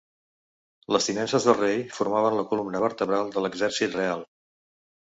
Les 0.95 1.09
tinences 1.09 1.45
del 1.51 1.57
rei 1.59 1.85
formaven 1.99 2.39
la 2.41 2.47
columna 2.55 2.83
vertebral 2.89 3.33
de 3.39 3.47
l'exèrcit 3.47 4.03
real. 4.03 4.29